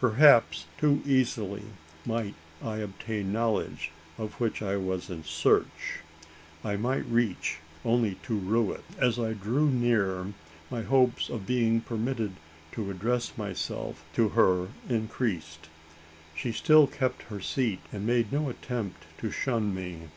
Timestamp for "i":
2.60-2.78, 4.60-4.76, 6.64-6.74, 9.20-9.34